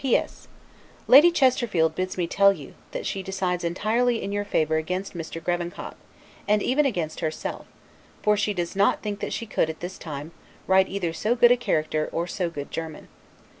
P. 0.03 0.15
S. 0.17 0.47
Lady 1.05 1.29
Chesterfield 1.29 1.93
bids 1.93 2.17
me 2.17 2.25
tell 2.25 2.51
you, 2.51 2.73
that 2.91 3.05
she 3.05 3.21
decides 3.21 3.63
entirely 3.63 4.19
in 4.23 4.31
your 4.31 4.43
favor 4.43 4.77
against 4.77 5.13
Mr. 5.15 5.39
Grevenkop, 5.39 5.93
and 6.47 6.63
even 6.63 6.87
against 6.87 7.19
herself; 7.19 7.67
for 8.23 8.35
she 8.35 8.51
does 8.55 8.75
not 8.75 9.03
think 9.03 9.19
that 9.19 9.31
she 9.31 9.45
could, 9.45 9.69
at 9.69 9.79
this 9.79 9.99
time, 9.99 10.31
write 10.65 10.89
either 10.89 11.13
so 11.13 11.35
good 11.35 11.51
a 11.51 11.55
character 11.55 12.09
or 12.11 12.25
so 12.25 12.49
good 12.49 12.71
German. 12.71 13.09